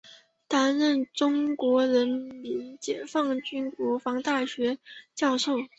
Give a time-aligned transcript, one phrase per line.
[0.47, 4.79] 担任中国人民解放军国防大学
[5.13, 5.57] 教授。